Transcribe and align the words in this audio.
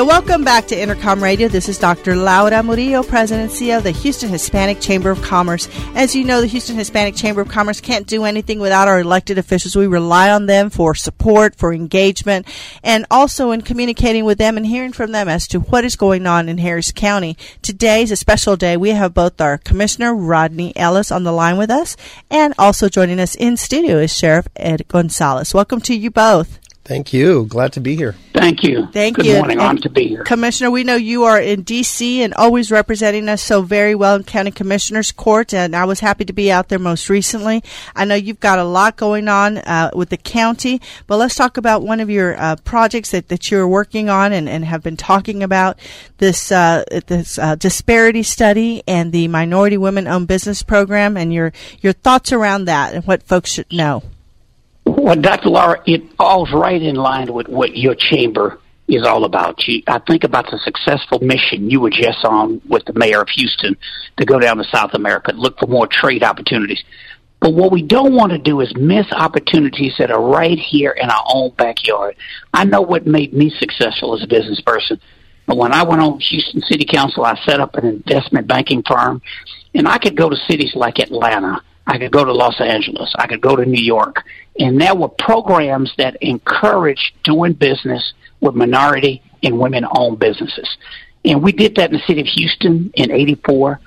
So, 0.00 0.06
welcome 0.06 0.44
back 0.44 0.66
to 0.68 0.80
Intercom 0.80 1.22
Radio. 1.22 1.46
This 1.46 1.68
is 1.68 1.76
Dr. 1.76 2.16
Laura 2.16 2.62
Murillo, 2.62 3.02
President 3.02 3.50
and 3.50 3.60
CEO 3.60 3.76
of 3.76 3.84
the 3.84 3.90
Houston 3.90 4.30
Hispanic 4.30 4.80
Chamber 4.80 5.10
of 5.10 5.20
Commerce. 5.20 5.68
As 5.94 6.16
you 6.16 6.24
know, 6.24 6.40
the 6.40 6.46
Houston 6.46 6.74
Hispanic 6.74 7.14
Chamber 7.14 7.42
of 7.42 7.48
Commerce 7.48 7.82
can't 7.82 8.06
do 8.06 8.24
anything 8.24 8.60
without 8.60 8.88
our 8.88 9.00
elected 9.00 9.36
officials. 9.36 9.76
We 9.76 9.86
rely 9.86 10.30
on 10.30 10.46
them 10.46 10.70
for 10.70 10.94
support, 10.94 11.54
for 11.54 11.74
engagement, 11.74 12.46
and 12.82 13.04
also 13.10 13.50
in 13.50 13.60
communicating 13.60 14.24
with 14.24 14.38
them 14.38 14.56
and 14.56 14.64
hearing 14.64 14.94
from 14.94 15.12
them 15.12 15.28
as 15.28 15.46
to 15.48 15.60
what 15.60 15.84
is 15.84 15.96
going 15.96 16.26
on 16.26 16.48
in 16.48 16.56
Harris 16.56 16.92
County. 16.92 17.36
Today 17.60 18.02
is 18.02 18.10
a 18.10 18.16
special 18.16 18.56
day. 18.56 18.78
We 18.78 18.92
have 18.92 19.12
both 19.12 19.38
our 19.38 19.58
Commissioner 19.58 20.14
Rodney 20.14 20.74
Ellis 20.78 21.12
on 21.12 21.24
the 21.24 21.32
line 21.32 21.58
with 21.58 21.70
us, 21.70 21.98
and 22.30 22.54
also 22.58 22.88
joining 22.88 23.20
us 23.20 23.34
in 23.34 23.58
studio 23.58 23.98
is 23.98 24.16
Sheriff 24.16 24.48
Ed 24.56 24.88
Gonzalez. 24.88 25.52
Welcome 25.52 25.82
to 25.82 25.94
you 25.94 26.10
both. 26.10 26.58
Thank 26.84 27.12
you. 27.12 27.44
Glad 27.44 27.72
to 27.74 27.80
be 27.80 27.94
here. 27.94 28.16
Thank 28.40 28.62
you. 28.62 28.86
Thank 28.86 29.16
Good 29.16 29.26
you. 29.26 29.36
morning. 29.36 29.58
And 29.58 29.66
Honored 29.66 29.82
to 29.82 29.90
be 29.90 30.08
here. 30.08 30.24
Commissioner, 30.24 30.70
we 30.70 30.84
know 30.84 30.96
you 30.96 31.24
are 31.24 31.40
in 31.40 31.62
D.C. 31.62 32.22
and 32.22 32.32
always 32.34 32.70
representing 32.70 33.28
us 33.28 33.42
so 33.42 33.62
very 33.62 33.94
well 33.94 34.16
in 34.16 34.24
County 34.24 34.50
Commissioners 34.50 35.12
Court, 35.12 35.52
and 35.52 35.76
I 35.76 35.84
was 35.84 36.00
happy 36.00 36.24
to 36.24 36.32
be 36.32 36.50
out 36.50 36.68
there 36.68 36.78
most 36.78 37.08
recently. 37.08 37.62
I 37.94 38.04
know 38.04 38.14
you've 38.14 38.40
got 38.40 38.58
a 38.58 38.64
lot 38.64 38.96
going 38.96 39.28
on 39.28 39.58
uh, 39.58 39.90
with 39.94 40.08
the 40.08 40.16
county, 40.16 40.80
but 41.06 41.18
let's 41.18 41.34
talk 41.34 41.56
about 41.56 41.82
one 41.82 42.00
of 42.00 42.08
your 42.08 42.40
uh, 42.40 42.56
projects 42.64 43.10
that, 43.10 43.28
that 43.28 43.50
you're 43.50 43.68
working 43.68 44.08
on 44.08 44.32
and, 44.32 44.48
and 44.48 44.64
have 44.64 44.82
been 44.82 44.96
talking 44.96 45.42
about 45.42 45.78
this 46.18 46.50
uh, 46.50 46.84
this 47.06 47.38
uh, 47.38 47.56
disparity 47.56 48.22
study 48.22 48.82
and 48.86 49.12
the 49.12 49.28
Minority 49.28 49.76
Women 49.76 50.06
Owned 50.06 50.28
Business 50.28 50.62
Program, 50.62 51.16
and 51.16 51.32
your 51.32 51.52
your 51.80 51.92
thoughts 51.92 52.32
around 52.32 52.64
that 52.64 52.94
and 52.94 53.04
what 53.04 53.22
folks 53.22 53.50
should 53.50 53.72
know. 53.72 54.02
Well, 55.02 55.16
Dr. 55.16 55.48
Laura, 55.48 55.82
it 55.86 56.02
falls 56.18 56.52
right 56.52 56.80
in 56.80 56.94
line 56.94 57.32
with 57.32 57.48
what 57.48 57.74
your 57.74 57.94
chamber 57.94 58.60
is 58.86 59.02
all 59.06 59.24
about. 59.24 59.58
I 59.86 59.98
think 60.00 60.24
about 60.24 60.50
the 60.50 60.58
successful 60.58 61.20
mission 61.20 61.70
you 61.70 61.80
were 61.80 61.88
just 61.90 62.22
on 62.22 62.60
with 62.68 62.84
the 62.84 62.92
mayor 62.92 63.22
of 63.22 63.28
Houston 63.30 63.78
to 64.18 64.26
go 64.26 64.38
down 64.38 64.58
to 64.58 64.64
South 64.64 64.92
America, 64.92 65.30
and 65.30 65.38
look 65.38 65.58
for 65.58 65.68
more 65.68 65.86
trade 65.86 66.22
opportunities. 66.22 66.82
But 67.40 67.54
what 67.54 67.72
we 67.72 67.80
don't 67.80 68.14
want 68.14 68.32
to 68.32 68.38
do 68.38 68.60
is 68.60 68.76
miss 68.76 69.06
opportunities 69.12 69.94
that 69.98 70.10
are 70.10 70.22
right 70.22 70.58
here 70.58 70.90
in 70.90 71.08
our 71.08 71.24
own 71.32 71.52
backyard. 71.56 72.14
I 72.52 72.64
know 72.64 72.82
what 72.82 73.06
made 73.06 73.32
me 73.32 73.48
successful 73.58 74.14
as 74.14 74.22
a 74.22 74.26
business 74.26 74.60
person. 74.60 75.00
But 75.46 75.56
when 75.56 75.72
I 75.72 75.82
went 75.82 76.02
on 76.02 76.20
Houston 76.20 76.60
City 76.68 76.84
Council, 76.84 77.24
I 77.24 77.40
set 77.46 77.58
up 77.58 77.74
an 77.76 77.86
investment 77.86 78.46
banking 78.46 78.82
firm, 78.86 79.22
and 79.74 79.88
I 79.88 79.96
could 79.96 80.14
go 80.14 80.28
to 80.28 80.36
cities 80.36 80.72
like 80.74 80.98
Atlanta. 80.98 81.62
I 81.86 81.98
could 81.98 82.12
go 82.12 82.24
to 82.24 82.32
Los 82.32 82.60
Angeles. 82.60 83.12
I 83.18 83.26
could 83.26 83.40
go 83.40 83.56
to 83.56 83.64
New 83.64 83.82
York. 83.82 84.24
And 84.58 84.80
there 84.80 84.94
were 84.94 85.08
programs 85.08 85.92
that 85.98 86.16
encouraged 86.20 87.12
doing 87.24 87.54
business 87.54 88.12
with 88.40 88.54
minority 88.54 89.22
and 89.42 89.58
women 89.58 89.84
owned 89.90 90.18
businesses. 90.18 90.68
And 91.24 91.42
we 91.42 91.52
did 91.52 91.76
that 91.76 91.90
in 91.90 91.96
the 91.96 92.02
city 92.06 92.20
of 92.20 92.26
Houston 92.26 92.90
in 92.94 93.10
84. 93.10 93.80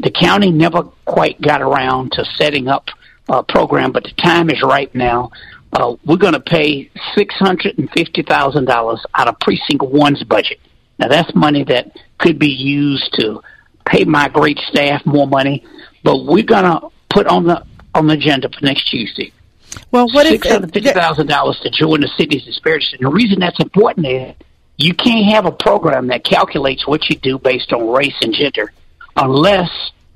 The 0.00 0.10
county 0.10 0.50
never 0.50 0.84
quite 1.04 1.40
got 1.40 1.60
around 1.60 2.12
to 2.12 2.24
setting 2.36 2.68
up 2.68 2.88
a 3.28 3.42
program, 3.42 3.92
but 3.92 4.04
the 4.04 4.12
time 4.12 4.48
is 4.50 4.62
right 4.62 4.94
now. 4.94 5.30
Uh, 5.72 5.96
we're 6.06 6.16
going 6.16 6.32
to 6.32 6.40
pay 6.40 6.90
$650,000 7.16 8.98
out 9.14 9.28
of 9.28 9.40
Precinct 9.40 9.82
1's 9.82 10.24
budget. 10.24 10.58
Now, 10.98 11.08
that's 11.08 11.34
money 11.34 11.64
that 11.64 11.92
could 12.18 12.38
be 12.38 12.48
used 12.48 13.12
to 13.18 13.42
pay 13.84 14.04
my 14.04 14.28
great 14.28 14.58
staff 14.70 15.04
more 15.04 15.26
money, 15.26 15.64
but 16.02 16.24
we're 16.24 16.44
going 16.44 16.64
to 16.64 16.88
put 17.18 17.26
on 17.26 17.44
the 17.44 17.64
on 17.94 18.06
the 18.06 18.14
agenda 18.14 18.48
for 18.48 18.64
next 18.64 18.88
Tuesday. 18.88 19.32
Well, 19.90 20.06
what 20.12 20.26
six 20.26 20.48
hundred 20.48 20.72
fifty 20.72 20.92
thousand 20.92 21.26
dollars 21.26 21.58
to 21.62 21.70
join 21.70 22.00
the 22.00 22.08
city's 22.16 22.44
disparity? 22.44 22.86
And 22.92 23.06
the 23.06 23.10
reason 23.10 23.40
that's 23.40 23.58
important 23.60 24.06
is 24.06 24.34
you 24.76 24.94
can't 24.94 25.34
have 25.34 25.46
a 25.46 25.52
program 25.52 26.06
that 26.08 26.24
calculates 26.24 26.86
what 26.86 27.10
you 27.10 27.16
do 27.16 27.38
based 27.38 27.72
on 27.72 27.88
race 27.88 28.14
and 28.20 28.32
gender 28.32 28.72
unless 29.16 29.70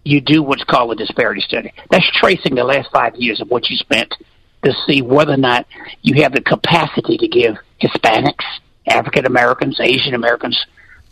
you 0.04 0.20
do 0.20 0.42
what's 0.42 0.64
called 0.64 0.92
a 0.92 0.94
disparity 0.94 1.40
study. 1.40 1.72
That's 1.90 2.08
tracing 2.20 2.54
the 2.54 2.64
last 2.64 2.90
five 2.92 3.16
years 3.16 3.40
of 3.40 3.50
what 3.50 3.68
you 3.68 3.76
spent 3.76 4.14
to 4.64 4.72
see 4.86 5.02
whether 5.02 5.32
or 5.32 5.36
not 5.36 5.66
you 6.02 6.22
have 6.22 6.32
the 6.32 6.40
capacity 6.40 7.18
to 7.18 7.26
give 7.26 7.56
Hispanics, 7.80 8.44
African 8.86 9.26
Americans, 9.26 9.80
Asian 9.80 10.14
Americans, 10.14 10.64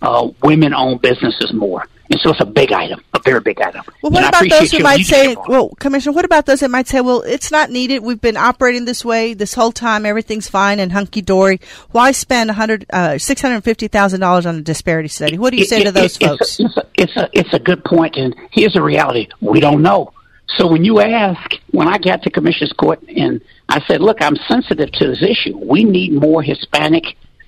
uh, 0.02 0.28
women 0.42 0.72
owned 0.72 1.02
businesses 1.02 1.52
more. 1.52 1.86
And 2.10 2.18
so 2.20 2.30
it's 2.30 2.40
a 2.40 2.44
big 2.44 2.72
item, 2.72 3.00
a 3.14 3.20
very 3.24 3.38
big 3.40 3.60
item. 3.60 3.82
Well, 4.02 4.10
what 4.10 4.24
And 4.24 4.34
about 4.34 4.48
those 4.50 4.72
who 4.72 4.80
might 4.80 5.06
say, 5.06 5.28
leadership 5.28 5.38
on 5.38 5.44
it. 5.44 5.48
well, 5.48 5.68
Commissioner, 5.78 6.12
what 6.12 6.24
about 6.24 6.44
those 6.46 6.58
that 6.60 6.68
might 6.70 6.88
say, 6.88 7.00
well, 7.00 7.22
it's 7.22 7.52
not 7.52 7.70
needed. 7.70 8.02
We've 8.02 8.20
been 8.20 8.36
operating 8.36 8.84
this 8.84 9.04
way 9.04 9.32
this 9.32 9.54
whole 9.54 9.70
time. 9.70 10.04
Everything's 10.04 10.48
fine 10.48 10.80
and 10.80 10.90
hunky 10.90 11.22
dory. 11.22 11.60
Why 11.92 12.10
spend 12.10 12.48
100, 12.48 12.86
uh, 12.92 13.10
$650,000 13.10 14.46
on 14.46 14.56
a 14.56 14.60
disparity 14.60 15.08
study? 15.08 15.38
What 15.38 15.50
do 15.50 15.58
you 15.58 15.62
It- 15.62 15.68
say 15.68 15.82
it- 15.82 15.84
to 15.84 15.92
those 15.92 16.16
it- 16.16 16.26
folks? 16.26 16.58
It's 16.58 16.76
a, 16.76 16.82
it's, 16.96 17.16
a, 17.16 17.28
it's 17.32 17.54
a 17.54 17.58
good 17.60 17.84
point, 17.84 18.16
and 18.16 18.34
here's 18.50 18.72
the 18.72 18.82
reality: 18.82 19.28
we 19.40 19.60
don't 19.60 19.82
know. 19.82 20.12
So 20.56 20.66
when 20.66 20.84
you 20.84 20.98
ask, 21.00 21.52
when 21.70 21.86
I 21.86 21.98
got 21.98 22.22
to 22.24 22.30
Commissioner's 22.30 22.72
Court, 22.72 23.00
and 23.16 23.40
I 23.68 23.80
said, 23.86 24.00
"Look, 24.00 24.20
I'm 24.20 24.34
sensitive 24.48 24.90
to 24.92 25.06
this 25.06 25.22
issue. 25.22 25.56
We 25.56 25.84
need 25.84 26.12
more 26.12 26.42
Hispanic 26.42 27.04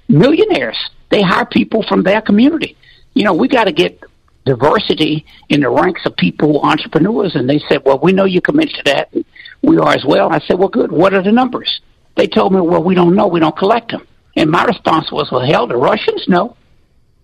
millionaires. 0.08 0.78
They 1.10 1.20
hire 1.22 1.46
people 1.46 1.82
from 1.88 2.04
their 2.04 2.20
community. 2.20 2.76
You 3.14 3.24
know, 3.24 3.34
we 3.34 3.48
got 3.48 3.64
to 3.64 3.72
get 3.72 4.00
diversity 4.44 5.24
in 5.48 5.60
the 5.60 5.70
ranks 5.70 6.04
of 6.06 6.16
people, 6.16 6.60
entrepreneurs." 6.62 7.34
And 7.34 7.48
they 7.48 7.60
said, 7.68 7.82
"Well, 7.84 7.98
we 8.02 8.12
know 8.12 8.24
you're 8.24 8.42
committed 8.42 8.74
to 8.76 8.82
that, 8.84 9.08
and 9.12 9.24
we 9.62 9.78
are 9.78 9.92
as 9.92 10.04
well." 10.04 10.32
I 10.32 10.40
said, 10.40 10.58
"Well, 10.58 10.68
good. 10.68 10.92
What 10.92 11.14
are 11.14 11.22
the 11.22 11.32
numbers?" 11.32 11.80
They 12.16 12.26
told 12.26 12.52
me, 12.52 12.60
"Well, 12.60 12.82
we 12.82 12.94
don't 12.94 13.14
know. 13.14 13.26
We 13.26 13.40
don't 13.40 13.56
collect 13.56 13.90
them." 13.92 14.06
And 14.36 14.50
my 14.50 14.64
response 14.64 15.10
was, 15.12 15.30
"Well, 15.30 15.44
hell, 15.44 15.66
the 15.66 15.76
Russians 15.76 16.28
know." 16.28 16.56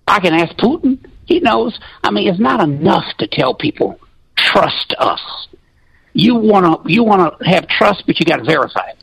I 0.06 0.20
can 0.20 0.34
ask 0.34 0.54
Putin. 0.56 0.98
He 1.26 1.40
knows. 1.40 1.78
I 2.02 2.10
mean, 2.10 2.28
it's 2.28 2.40
not 2.40 2.60
enough 2.60 3.04
to 3.18 3.26
tell 3.26 3.54
people 3.54 4.00
trust 4.36 4.94
us. 4.98 5.20
You 6.14 6.34
want 6.34 6.84
to 6.84 6.92
you 6.92 7.04
want 7.04 7.38
to 7.38 7.48
have 7.48 7.68
trust, 7.68 8.04
but 8.06 8.18
you 8.18 8.24
got 8.24 8.36
to 8.36 8.44
verify 8.44 8.88
it. 8.88 8.98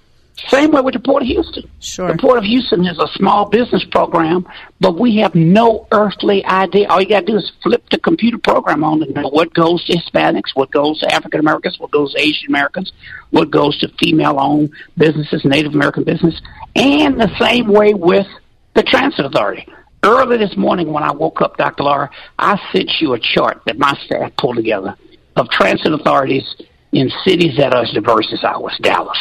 Same 0.50 0.72
way 0.72 0.81
with 0.81 0.94
the 0.94 1.00
Port 1.00 1.23
of 1.23 1.28
Houston. 1.28 1.69
Sure. 1.79 2.12
The 2.12 2.18
Port 2.18 2.38
of 2.38 2.44
Houston 2.44 2.85
is 2.85 3.00
a 3.00 3.07
small 3.16 3.47
business 3.50 3.85
program, 3.85 4.46
but 4.81 5.00
we 5.00 5.18
have 5.18 5.34
no 5.34 5.88
earthly 5.91 6.46
idea. 6.46 6.88
All 6.90 7.01
you 7.01 7.07
got 7.07 7.22
to 7.22 7.25
do 7.25 7.38
is 7.38 7.51
flip 7.63 7.84
the 7.90 7.97
computer 7.97 8.38
program 8.38 8.84
on 8.84 9.01
and 9.01 9.16
know 9.16 9.29
what 9.29 9.53
goes 9.53 9.84
to 9.85 9.97
Hispanics, 9.97 10.53
what 10.53 10.72
goes 10.72 11.00
to 11.00 11.13
African 11.13 11.40
Americans, 11.40 11.79
what 11.79 11.91
goes 11.91 12.13
to 12.13 12.22
Asian 12.22 12.50
Americans, 12.50 12.91
what 13.31 13.50
goes 13.50 13.78
to 13.79 13.88
female-owned 14.00 14.72
businesses, 14.97 15.45
Native 15.45 15.74
American 15.74 16.03
business, 16.03 16.40
and 16.75 17.19
the 17.19 17.31
same 17.40 17.68
way 17.69 17.94
with 17.94 18.28
the 18.74 18.84
Transit 18.84 19.25
Authority. 19.25 19.66
Early 20.03 20.38
this 20.38 20.56
morning 20.57 20.91
when 20.91 21.03
I 21.03 21.12
woke 21.12 21.41
up, 21.41 21.57
Dr. 21.57 21.84
Laura, 21.84 22.09
I 22.38 22.59
sent 22.72 22.91
you 23.00 23.13
a 23.13 23.19
chart 23.19 23.62
that 23.66 23.79
my 23.79 23.97
staff 24.06 24.34
pulled 24.38 24.57
together 24.57 24.95
of 25.35 25.50
transit 25.50 25.94
authorities 25.94 26.44
in 26.91 27.09
cities 27.25 27.57
that 27.57 27.74
are 27.74 27.84
as 27.84 27.91
diverse 27.91 28.31
as 28.31 28.44
ours, 28.44 28.78
Dallas, 28.81 29.18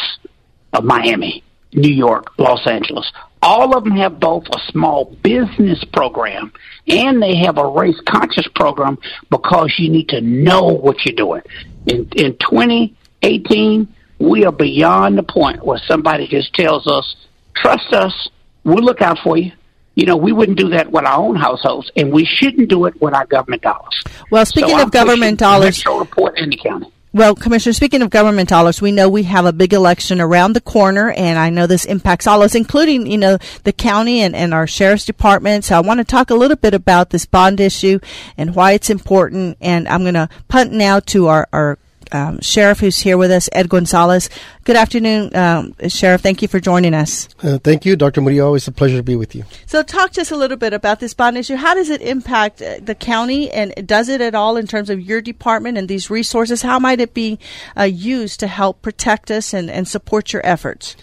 of 0.74 0.84
Miami, 0.84 1.42
New 1.72 1.92
York, 1.92 2.38
Los 2.38 2.66
Angeles. 2.66 3.10
All 3.42 3.76
of 3.76 3.84
them 3.84 3.96
have 3.96 4.20
both 4.20 4.44
a 4.52 4.58
small 4.70 5.16
business 5.22 5.82
program 5.92 6.52
and 6.88 7.22
they 7.22 7.36
have 7.36 7.58
a 7.58 7.66
race 7.66 8.00
conscious 8.06 8.48
program 8.54 8.98
because 9.30 9.74
you 9.78 9.90
need 9.90 10.08
to 10.10 10.20
know 10.20 10.64
what 10.64 11.04
you're 11.04 11.14
doing. 11.14 11.42
In, 11.86 12.08
in 12.16 12.36
2018, 12.38 13.94
we 14.18 14.44
are 14.44 14.52
beyond 14.52 15.18
the 15.18 15.22
point 15.22 15.64
where 15.64 15.78
somebody 15.86 16.26
just 16.26 16.54
tells 16.54 16.86
us, 16.86 17.16
trust 17.54 17.92
us, 17.92 18.30
we'll 18.64 18.82
look 18.82 19.02
out 19.02 19.18
for 19.22 19.36
you. 19.36 19.52
You 19.94 20.06
know, 20.06 20.16
we 20.16 20.32
wouldn't 20.32 20.58
do 20.58 20.70
that 20.70 20.90
with 20.90 21.04
our 21.04 21.18
own 21.18 21.36
households, 21.36 21.90
and 21.96 22.12
we 22.12 22.24
shouldn't 22.24 22.68
do 22.68 22.86
it 22.86 23.00
with 23.00 23.14
our 23.14 23.26
government 23.26 23.62
dollars. 23.62 24.02
Well, 24.30 24.44
speaking 24.44 24.70
So 24.70 24.76
of 24.76 24.82
I'm 24.82 24.90
government 24.90 25.38
dollars, 25.38 25.78
Metro 25.78 25.98
report 26.00 26.36
in 26.38 26.50
the 26.50 26.56
county. 26.56 26.92
Well, 27.14 27.36
Commissioner, 27.36 27.74
speaking 27.74 28.02
of 28.02 28.10
government 28.10 28.48
dollars, 28.48 28.82
we 28.82 28.90
know 28.90 29.08
we 29.08 29.22
have 29.22 29.46
a 29.46 29.52
big 29.52 29.72
election 29.72 30.20
around 30.20 30.54
the 30.54 30.60
corner, 30.60 31.12
and 31.12 31.38
I 31.38 31.48
know 31.48 31.68
this 31.68 31.84
impacts 31.84 32.26
all 32.26 32.42
of 32.42 32.46
us, 32.46 32.56
including, 32.56 33.06
you 33.06 33.16
know, 33.16 33.38
the 33.62 33.72
county 33.72 34.18
and, 34.22 34.34
and 34.34 34.52
our 34.52 34.66
sheriff's 34.66 35.04
department. 35.04 35.64
So 35.64 35.76
I 35.76 35.80
want 35.80 35.98
to 35.98 36.04
talk 36.04 36.30
a 36.30 36.34
little 36.34 36.56
bit 36.56 36.74
about 36.74 37.10
this 37.10 37.24
bond 37.24 37.60
issue 37.60 38.00
and 38.36 38.56
why 38.56 38.72
it's 38.72 38.90
important. 38.90 39.58
And 39.60 39.86
I'm 39.86 40.02
going 40.02 40.14
to 40.14 40.28
punt 40.48 40.72
now 40.72 40.98
to 40.98 41.28
our, 41.28 41.46
our 41.52 41.78
um, 42.14 42.40
sheriff 42.40 42.78
who's 42.78 42.98
here 42.98 43.18
with 43.18 43.32
us, 43.32 43.48
Ed 43.52 43.68
Gonzalez. 43.68 44.30
Good 44.62 44.76
afternoon, 44.76 45.34
um, 45.34 45.74
Sheriff. 45.88 46.20
Thank 46.20 46.42
you 46.42 46.48
for 46.48 46.60
joining 46.60 46.94
us. 46.94 47.28
Uh, 47.42 47.58
thank 47.58 47.84
you, 47.84 47.96
Dr. 47.96 48.20
Murillo. 48.20 48.46
Always 48.46 48.68
a 48.68 48.72
pleasure 48.72 48.96
to 48.96 49.02
be 49.02 49.16
with 49.16 49.34
you. 49.34 49.44
So, 49.66 49.82
talk 49.82 50.12
to 50.12 50.20
us 50.20 50.30
a 50.30 50.36
little 50.36 50.56
bit 50.56 50.72
about 50.72 51.00
this 51.00 51.12
bond 51.12 51.36
issue. 51.36 51.56
How 51.56 51.74
does 51.74 51.90
it 51.90 52.00
impact 52.00 52.62
uh, 52.62 52.76
the 52.80 52.94
county, 52.94 53.50
and 53.50 53.74
does 53.86 54.08
it 54.08 54.20
at 54.20 54.34
all 54.34 54.56
in 54.56 54.68
terms 54.68 54.90
of 54.90 55.00
your 55.00 55.20
department 55.20 55.76
and 55.76 55.88
these 55.88 56.08
resources? 56.08 56.62
How 56.62 56.78
might 56.78 57.00
it 57.00 57.14
be 57.14 57.38
uh, 57.76 57.82
used 57.82 58.38
to 58.40 58.46
help 58.46 58.80
protect 58.80 59.30
us 59.32 59.52
and, 59.52 59.68
and 59.68 59.88
support 59.88 60.32
your 60.32 60.46
efforts? 60.46 60.96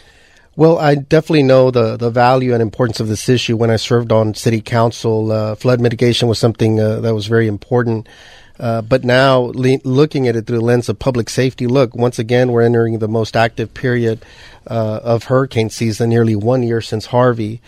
Well, 0.56 0.80
I 0.80 0.96
definitely 0.96 1.44
know 1.44 1.72
the, 1.72 1.98
the 1.98 2.10
value 2.10 2.54
and 2.54 2.62
importance 2.62 3.00
of 3.00 3.08
this 3.08 3.30
issue. 3.30 3.56
When 3.56 3.70
I 3.70 3.78
served 3.78 4.12
on 4.12 4.34
city 4.34 4.62
council, 4.62 5.32
uh, 5.32 5.56
flood 5.56 5.80
mitigation 5.80 6.28
was 6.28 6.40
something 6.40 6.80
uh, 6.80 7.00
that 7.02 7.16
was 7.16 7.28
very 7.28 7.48
important. 7.48 8.08
Uh, 8.62 8.80
but 8.80 9.04
now, 9.04 9.40
le- 9.56 9.80
looking 9.84 10.28
at 10.28 10.36
it 10.36 10.46
through 10.46 10.60
the 10.60 10.64
lens 10.64 10.88
of 10.88 11.00
public 11.00 11.30
safety, 11.30 11.66
look, 11.66 11.96
once 11.96 12.20
again, 12.20 12.52
we're 12.52 12.62
entering 12.62 13.00
the 13.00 13.08
most 13.08 13.36
active 13.36 13.74
period 13.74 14.24
uh, 14.68 15.00
of 15.04 15.24
hurricane 15.24 15.72
season, 15.72 16.10
nearly 16.10 16.36
one 16.36 16.62
year 16.62 16.80
since 16.80 17.08
Harvey. 17.08 17.60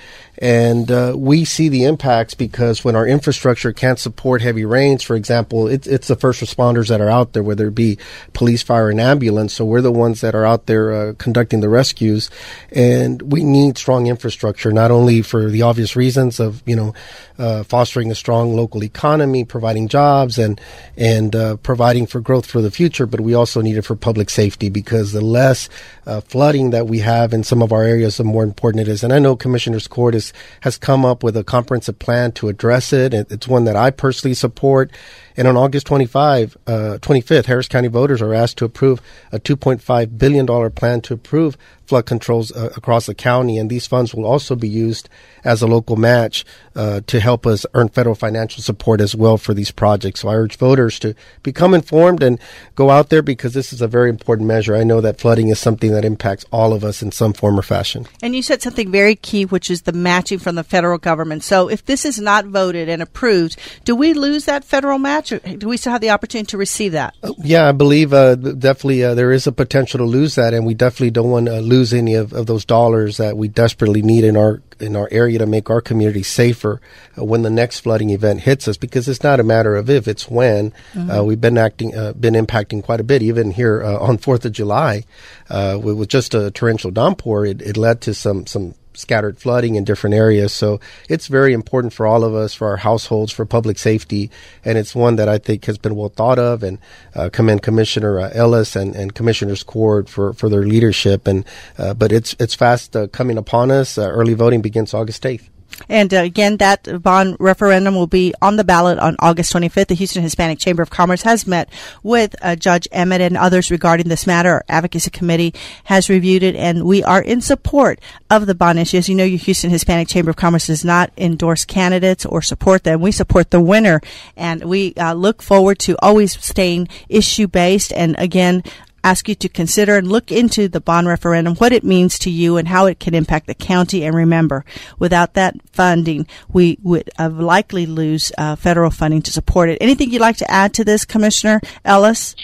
And 0.43 0.91
uh, 0.91 1.13
we 1.15 1.45
see 1.45 1.69
the 1.69 1.85
impacts 1.85 2.33
because 2.33 2.83
when 2.83 2.97
our 2.97 3.07
infrastructure 3.07 3.71
can't 3.71 3.97
support 3.97 4.41
heavy 4.41 4.65
rains, 4.65 5.01
for 5.01 5.15
example, 5.15 5.69
it, 5.69 5.87
it's 5.87 6.09
the 6.09 6.17
first 6.17 6.41
responders 6.41 6.89
that 6.89 6.99
are 6.99 7.09
out 7.09 7.31
there, 7.31 7.43
whether 7.43 7.69
it 7.69 7.75
be 7.75 7.97
police, 8.33 8.61
fire, 8.61 8.89
and 8.89 8.99
ambulance. 8.99 9.53
So 9.53 9.63
we're 9.63 9.79
the 9.79 9.89
ones 9.89 10.19
that 10.19 10.35
are 10.35 10.45
out 10.45 10.65
there 10.65 10.91
uh, 10.91 11.13
conducting 11.17 11.61
the 11.61 11.69
rescues. 11.69 12.29
And 12.73 13.21
we 13.31 13.41
need 13.41 13.77
strong 13.77 14.07
infrastructure, 14.07 14.73
not 14.73 14.91
only 14.91 15.21
for 15.21 15.49
the 15.49 15.61
obvious 15.61 15.95
reasons 15.95 16.41
of, 16.41 16.61
you 16.65 16.75
know, 16.75 16.93
uh, 17.37 17.63
fostering 17.63 18.11
a 18.11 18.15
strong 18.15 18.53
local 18.53 18.83
economy, 18.83 19.45
providing 19.45 19.87
jobs, 19.87 20.37
and, 20.37 20.59
and 20.97 21.35
uh, 21.37 21.55
providing 21.57 22.05
for 22.05 22.19
growth 22.19 22.45
for 22.45 22.61
the 22.61 22.69
future, 22.69 23.05
but 23.05 23.21
we 23.21 23.33
also 23.33 23.61
need 23.61 23.77
it 23.77 23.83
for 23.83 23.95
public 23.95 24.29
safety 24.29 24.69
because 24.69 25.13
the 25.13 25.21
less 25.21 25.69
uh, 26.05 26.19
flooding 26.19 26.71
that 26.71 26.87
we 26.87 26.99
have 26.99 27.33
in 27.33 27.43
some 27.43 27.61
of 27.61 27.71
our 27.71 27.83
areas, 27.83 28.17
the 28.17 28.25
more 28.25 28.43
important 28.43 28.81
it 28.81 28.91
is. 28.91 29.05
And 29.05 29.13
I 29.13 29.19
know 29.19 29.37
Commissioner's 29.37 29.87
Court 29.87 30.15
is, 30.15 30.32
has 30.61 30.77
come 30.77 31.05
up 31.05 31.23
with 31.23 31.37
a 31.37 31.43
comprehensive 31.43 31.99
plan 31.99 32.31
to 32.33 32.49
address 32.49 32.93
it. 32.93 33.13
It's 33.13 33.47
one 33.47 33.65
that 33.65 33.75
I 33.75 33.91
personally 33.91 34.33
support. 34.33 34.91
And 35.35 35.47
on 35.47 35.57
August 35.57 35.87
25, 35.87 36.57
uh, 36.67 36.71
25th, 37.01 37.45
Harris 37.45 37.67
County 37.67 37.87
voters 37.87 38.21
are 38.21 38.33
asked 38.33 38.57
to 38.59 38.65
approve 38.65 39.01
a 39.31 39.39
$2.5 39.39 40.17
billion 40.17 40.71
plan 40.71 41.01
to 41.01 41.13
approve 41.13 41.57
flood 41.85 42.05
controls 42.05 42.51
uh, 42.51 42.69
across 42.75 43.05
the 43.05 43.15
county. 43.15 43.57
And 43.57 43.69
these 43.69 43.87
funds 43.87 44.13
will 44.13 44.25
also 44.25 44.55
be 44.55 44.69
used 44.69 45.09
as 45.43 45.61
a 45.61 45.67
local 45.67 45.95
match 45.95 46.45
uh, 46.75 47.01
to 47.07 47.19
help 47.19 47.45
us 47.45 47.65
earn 47.73 47.89
federal 47.89 48.15
financial 48.15 48.63
support 48.63 49.01
as 49.01 49.15
well 49.15 49.37
for 49.37 49.53
these 49.53 49.71
projects. 49.71 50.21
So 50.21 50.29
I 50.29 50.35
urge 50.35 50.57
voters 50.57 50.99
to 50.99 51.15
become 51.43 51.73
informed 51.73 52.23
and 52.23 52.39
go 52.75 52.89
out 52.89 53.09
there 53.09 53.21
because 53.21 53.53
this 53.53 53.73
is 53.73 53.81
a 53.81 53.87
very 53.87 54.09
important 54.09 54.47
measure. 54.47 54.75
I 54.75 54.83
know 54.83 55.01
that 55.01 55.19
flooding 55.19 55.49
is 55.49 55.59
something 55.59 55.91
that 55.91 56.05
impacts 56.05 56.45
all 56.51 56.73
of 56.73 56.83
us 56.83 57.01
in 57.01 57.11
some 57.11 57.33
form 57.33 57.59
or 57.59 57.61
fashion. 57.61 58.07
And 58.21 58.35
you 58.35 58.41
said 58.41 58.61
something 58.61 58.91
very 58.91 59.15
key, 59.15 59.45
which 59.45 59.69
is 59.69 59.83
the 59.83 59.91
matching 59.91 60.39
from 60.39 60.55
the 60.55 60.63
federal 60.63 60.97
government. 60.97 61.43
So 61.43 61.69
if 61.69 61.85
this 61.85 62.05
is 62.05 62.19
not 62.19 62.45
voted 62.45 62.89
and 62.89 63.01
approved, 63.01 63.57
do 63.83 63.95
we 63.95 64.13
lose 64.13 64.45
that 64.45 64.63
federal 64.63 64.99
match? 64.99 65.31
Or 65.31 65.39
do 65.39 65.67
we 65.67 65.77
still 65.77 65.91
have 65.91 66.01
the 66.01 66.09
opportunity 66.09 66.47
to 66.47 66.57
receive 66.57 66.93
that? 66.93 67.15
Uh, 67.23 67.33
yeah, 67.39 67.67
I 67.67 67.71
believe 67.71 68.13
uh, 68.13 68.35
definitely 68.35 69.03
uh, 69.03 69.13
there 69.13 69.31
is 69.31 69.47
a 69.47 69.51
potential 69.51 69.97
to 69.99 70.05
lose 70.05 70.35
that, 70.35 70.53
and 70.53 70.65
we 70.65 70.73
definitely 70.73 71.11
don't 71.11 71.29
want 71.29 71.47
to 71.47 71.59
lose 71.59 71.72
any 71.93 72.13
of, 72.13 72.33
of 72.33 72.45
those 72.45 72.65
dollars 72.65 73.17
that 73.17 73.37
we 73.37 73.47
desperately 73.47 74.01
need 74.01 74.23
in 74.23 74.37
our 74.37 74.61
in 74.79 74.95
our 74.95 75.07
area 75.11 75.39
to 75.39 75.45
make 75.45 75.69
our 75.69 75.81
community 75.81 76.23
safer 76.23 76.81
uh, 77.17 77.23
when 77.23 77.41
the 77.41 77.49
next 77.49 77.79
flooding 77.79 78.09
event 78.09 78.41
hits 78.41 78.67
us. 78.67 78.77
Because 78.77 79.07
it's 79.07 79.23
not 79.23 79.39
a 79.39 79.43
matter 79.43 79.75
of 79.75 79.89
if, 79.89 80.07
it's 80.07 80.29
when. 80.29 80.71
Mm-hmm. 80.93 81.09
Uh, 81.09 81.23
we've 81.23 81.41
been 81.41 81.57
acting, 81.57 81.95
uh, 81.95 82.13
been 82.13 82.35
impacting 82.35 82.83
quite 82.83 82.99
a 82.99 83.03
bit. 83.03 83.23
Even 83.23 83.51
here 83.51 83.83
uh, 83.83 83.97
on 83.97 84.17
Fourth 84.17 84.45
of 84.45 84.51
July, 84.51 85.05
uh, 85.49 85.79
with, 85.81 85.97
with, 85.97 86.09
just 86.09 86.33
a 86.33 86.51
torrential 86.51 86.91
downpour, 86.91 87.45
it, 87.45 87.61
it 87.61 87.77
led 87.77 88.01
to 88.01 88.13
some 88.13 88.45
some 88.45 88.75
scattered 88.95 89.37
flooding 89.39 89.75
in 89.75 89.83
different 89.83 90.15
areas. 90.15 90.53
So 90.53 90.79
it's 91.09 91.27
very 91.27 91.53
important 91.53 91.93
for 91.93 92.05
all 92.05 92.23
of 92.23 92.33
us, 92.33 92.53
for 92.53 92.67
our 92.67 92.77
households, 92.77 93.31
for 93.31 93.45
public 93.45 93.77
safety, 93.77 94.29
and 94.65 94.77
it's 94.77 94.95
one 94.95 95.15
that 95.15 95.29
I 95.29 95.37
think 95.37 95.65
has 95.65 95.77
been 95.77 95.95
well 95.95 96.09
thought 96.09 96.39
of. 96.39 96.63
And 96.63 96.77
uh, 97.15 97.29
commend 97.29 97.61
Commissioner 97.61 98.19
uh, 98.19 98.31
Ellis 98.33 98.75
and, 98.75 98.95
and 98.95 99.13
Commissioners 99.13 99.63
Court 99.63 100.09
for, 100.09 100.33
for 100.33 100.49
their 100.49 100.63
leadership. 100.63 101.27
And 101.27 101.45
uh, 101.77 101.93
but 101.93 102.11
it's 102.11 102.35
it's 102.39 102.55
fast 102.55 102.95
uh, 102.95 103.07
coming 103.07 103.37
upon 103.37 103.71
us. 103.71 103.97
Uh, 103.97 104.09
early 104.09 104.33
voting 104.33 104.61
begins 104.61 104.93
August 104.93 105.25
eighth. 105.25 105.52
And 105.89 106.13
uh, 106.13 106.17
again, 106.17 106.57
that 106.57 107.01
bond 107.01 107.37
referendum 107.39 107.95
will 107.95 108.07
be 108.07 108.33
on 108.41 108.55
the 108.55 108.63
ballot 108.63 108.99
on 108.99 109.15
August 109.19 109.53
25th. 109.53 109.87
The 109.87 109.95
Houston 109.95 110.23
Hispanic 110.23 110.59
Chamber 110.59 110.83
of 110.83 110.89
Commerce 110.89 111.23
has 111.23 111.47
met 111.47 111.69
with 112.01 112.35
uh, 112.41 112.55
Judge 112.55 112.87
Emmett 112.91 113.21
and 113.21 113.37
others 113.37 113.71
regarding 113.71 114.07
this 114.07 114.27
matter. 114.27 114.49
Our 114.49 114.65
advocacy 114.69 115.11
committee 115.11 115.53
has 115.85 116.09
reviewed 116.09 116.43
it, 116.43 116.55
and 116.55 116.85
we 116.85 117.03
are 117.03 117.21
in 117.21 117.41
support 117.41 117.99
of 118.29 118.45
the 118.45 118.55
bond 118.55 118.79
issue. 118.79 118.97
As 118.97 119.09
you 119.09 119.15
know, 119.15 119.23
your 119.23 119.39
Houston 119.39 119.69
Hispanic 119.69 120.07
Chamber 120.07 120.31
of 120.31 120.35
Commerce 120.35 120.67
does 120.67 120.85
not 120.85 121.11
endorse 121.17 121.65
candidates 121.65 122.25
or 122.25 122.41
support 122.41 122.83
them. 122.83 123.01
We 123.01 123.11
support 123.11 123.51
the 123.51 123.61
winner, 123.61 124.01
and 124.35 124.63
we 124.65 124.93
uh, 124.95 125.13
look 125.13 125.41
forward 125.41 125.79
to 125.79 125.95
always 126.01 126.39
staying 126.43 126.87
issue 127.09 127.47
based. 127.47 127.93
And 127.93 128.15
again, 128.17 128.63
ask 129.03 129.27
you 129.27 129.35
to 129.35 129.49
consider 129.49 129.97
and 129.97 130.07
look 130.07 130.31
into 130.31 130.67
the 130.67 130.81
bond 130.81 131.07
referendum, 131.07 131.55
what 131.55 131.71
it 131.71 131.83
means 131.83 132.17
to 132.19 132.29
you 132.29 132.57
and 132.57 132.67
how 132.67 132.85
it 132.85 132.99
can 132.99 133.13
impact 133.13 133.47
the 133.47 133.53
county. 133.53 134.03
And 134.03 134.15
remember, 134.15 134.65
without 134.99 135.33
that 135.33 135.55
funding, 135.71 136.27
we 136.49 136.77
would 136.81 137.09
uh, 137.19 137.29
likely 137.29 137.85
lose 137.85 138.31
uh, 138.37 138.55
federal 138.55 138.91
funding 138.91 139.21
to 139.23 139.31
support 139.31 139.69
it. 139.69 139.77
Anything 139.81 140.11
you'd 140.11 140.21
like 140.21 140.37
to 140.37 140.49
add 140.49 140.73
to 140.75 140.83
this, 140.83 141.05
Commissioner 141.05 141.61
Ellis? 141.85 142.35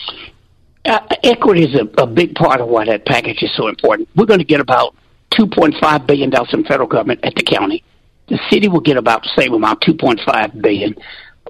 Uh, 0.85 0.99
equity 1.23 1.63
is 1.63 1.75
a, 1.75 2.01
a, 2.01 2.07
big 2.07 2.35
part 2.35 2.61
of 2.61 2.67
why 2.67 2.85
that 2.85 3.05
package 3.05 3.43
is 3.43 3.53
so 3.55 3.67
important. 3.67 4.07
We're 4.15 4.25
going 4.25 4.39
to 4.39 4.45
get 4.45 4.61
about 4.61 4.95
$2.5 5.33 6.07
billion 6.07 6.31
in 6.33 6.63
federal 6.63 6.87
government 6.87 7.19
at 7.23 7.35
the 7.35 7.43
county. 7.43 7.83
The 8.27 8.39
city 8.49 8.67
will 8.67 8.79
get 8.79 8.97
about 8.97 9.23
the 9.23 9.29
same 9.37 9.53
amount, 9.53 9.81
$2.5 9.81 10.61
billion 10.61 10.95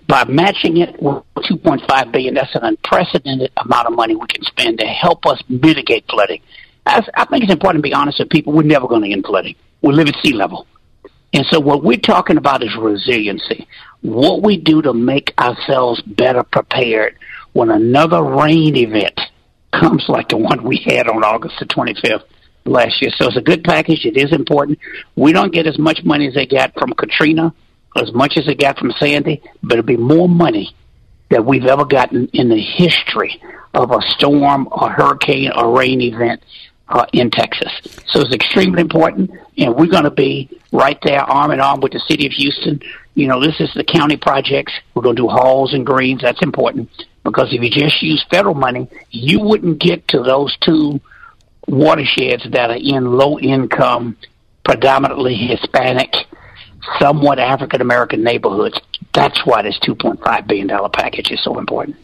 by 0.09 0.25
matching 0.25 0.77
it 0.77 0.99
with 0.99 1.23
2.5 1.37 2.11
billion, 2.11 2.33
that's 2.33 2.53
an 2.55 2.63
unprecedented 2.63 3.51
amount 3.63 3.87
of 3.87 3.93
money 3.93 4.15
we 4.15 4.25
can 4.25 4.43
spend 4.43 4.79
to 4.79 4.85
help 4.85 5.23
us 5.27 5.39
mitigate 5.47 6.03
flooding. 6.09 6.41
I, 6.87 7.05
I 7.13 7.25
think 7.25 7.43
it's 7.43 7.53
important 7.53 7.83
to 7.83 7.87
be 7.87 7.93
honest 7.93 8.17
with 8.17 8.31
people. 8.31 8.51
We're 8.51 8.63
never 8.63 8.87
going 8.87 9.03
to 9.03 9.11
end 9.11 9.23
flooding. 9.23 9.55
We 9.83 9.93
live 9.93 10.07
at 10.07 10.15
sea 10.23 10.33
level. 10.33 10.65
And 11.31 11.45
so 11.51 11.59
what 11.59 11.83
we're 11.83 11.99
talking 11.99 12.37
about 12.37 12.63
is 12.63 12.75
resiliency. 12.75 13.67
What 14.01 14.41
we 14.41 14.57
do 14.57 14.81
to 14.81 14.93
make 14.93 15.31
ourselves 15.37 16.01
better 16.01 16.41
prepared 16.41 17.15
when 17.53 17.69
another 17.69 18.23
rain 18.23 18.75
event 18.75 19.21
comes 19.71 20.05
like 20.09 20.29
the 20.29 20.37
one 20.37 20.63
we 20.63 20.83
had 20.87 21.07
on 21.07 21.23
August 21.23 21.53
the 21.59 21.65
25th 21.65 22.23
last 22.65 22.99
year. 22.99 23.11
So 23.15 23.27
it's 23.27 23.37
a 23.37 23.41
good 23.41 23.63
package. 23.63 24.05
It 24.05 24.17
is 24.17 24.33
important. 24.33 24.79
We 25.15 25.33
don't 25.33 25.53
get 25.53 25.67
as 25.67 25.77
much 25.77 25.99
money 26.03 26.27
as 26.27 26.33
they 26.33 26.47
got 26.47 26.73
from 26.73 26.93
Katrina 26.93 27.53
as 27.95 28.13
much 28.13 28.37
as 28.37 28.47
it 28.47 28.59
got 28.59 28.77
from 28.77 28.91
Sandy, 28.91 29.41
but 29.63 29.73
it'll 29.73 29.85
be 29.85 29.97
more 29.97 30.29
money 30.29 30.75
that 31.29 31.45
we've 31.45 31.65
ever 31.65 31.85
gotten 31.85 32.27
in 32.33 32.49
the 32.49 32.59
history 32.59 33.41
of 33.73 33.91
a 33.91 34.01
storm, 34.01 34.67
a 34.71 34.89
hurricane, 34.89 35.51
or 35.55 35.77
rain 35.77 36.01
event 36.01 36.41
uh, 36.89 37.05
in 37.13 37.29
Texas. 37.29 37.71
So 38.07 38.21
it's 38.21 38.33
extremely 38.33 38.81
important, 38.81 39.31
and 39.57 39.75
we're 39.75 39.87
going 39.87 40.05
to 40.05 40.11
be 40.11 40.49
right 40.71 40.97
there, 41.03 41.21
arm 41.21 41.51
in 41.51 41.59
arm 41.59 41.81
with 41.81 41.91
the 41.91 41.99
city 41.99 42.25
of 42.25 42.31
Houston. 42.33 42.81
You 43.13 43.27
know, 43.27 43.39
this 43.39 43.59
is 43.59 43.71
the 43.75 43.83
county 43.83 44.17
projects. 44.17 44.73
We're 44.93 45.03
going 45.03 45.15
to 45.15 45.21
do 45.21 45.27
Halls 45.27 45.73
and 45.73 45.85
Greens. 45.85 46.21
That's 46.21 46.41
important 46.41 46.89
because 47.23 47.53
if 47.53 47.61
you 47.61 47.69
just 47.69 48.01
use 48.01 48.25
federal 48.31 48.55
money, 48.55 48.89
you 49.11 49.39
wouldn't 49.39 49.79
get 49.79 50.07
to 50.09 50.23
those 50.23 50.55
two 50.61 50.99
watersheds 51.67 52.49
that 52.51 52.71
are 52.71 52.77
in 52.77 53.05
low 53.17 53.37
income, 53.37 54.17
predominantly 54.63 55.35
Hispanic 55.35 56.11
somewhat 56.97 57.39
African 57.39 57.81
American 57.81 58.23
neighborhoods. 58.23 58.79
That's 59.13 59.45
why 59.45 59.61
this 59.61 59.77
$2.5 59.79 60.47
billion 60.47 60.69
package 60.91 61.31
is 61.31 61.43
so 61.43 61.59
important. 61.59 61.97